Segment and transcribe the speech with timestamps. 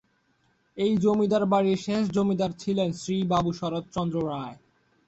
[0.77, 4.57] এই জমিদার বাড়ির শেষ জমিদার ছিলেন শ্রী বাবু শরৎচন্দ্র রায়।